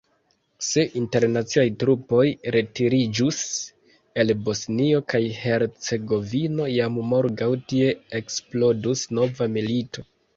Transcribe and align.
Se 0.67 0.83
internaciaj 0.99 1.65
trupoj 1.81 2.23
retiriĝus 2.55 3.41
el 4.23 4.33
Bosnio 4.47 5.01
kaj 5.13 5.21
Hercegovino, 5.41 6.67
jam 6.77 6.97
morgaŭ 7.11 7.51
tie 7.73 7.93
eksplodus 8.21 9.05
nova 9.19 9.49
milito. 9.59 10.07